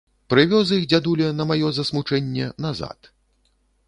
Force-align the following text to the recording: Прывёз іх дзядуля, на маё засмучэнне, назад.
Прывёз 0.33 0.71
іх 0.77 0.85
дзядуля, 0.93 1.27
на 1.41 1.45
маё 1.51 1.67
засмучэнне, 1.79 2.47
назад. 2.65 3.11